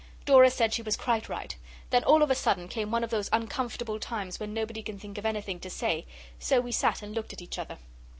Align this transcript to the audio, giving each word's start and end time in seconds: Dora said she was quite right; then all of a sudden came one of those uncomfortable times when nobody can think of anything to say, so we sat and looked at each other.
Dora 0.25 0.49
said 0.49 0.73
she 0.73 0.81
was 0.81 0.97
quite 0.97 1.29
right; 1.29 1.55
then 1.91 2.03
all 2.05 2.23
of 2.23 2.31
a 2.31 2.33
sudden 2.33 2.67
came 2.67 2.89
one 2.89 3.03
of 3.03 3.11
those 3.11 3.29
uncomfortable 3.31 3.99
times 3.99 4.39
when 4.39 4.51
nobody 4.51 4.81
can 4.81 4.97
think 4.97 5.19
of 5.19 5.27
anything 5.27 5.59
to 5.59 5.69
say, 5.69 6.07
so 6.39 6.59
we 6.59 6.71
sat 6.71 7.03
and 7.03 7.13
looked 7.13 7.33
at 7.33 7.41
each 7.43 7.59
other. 7.59 7.77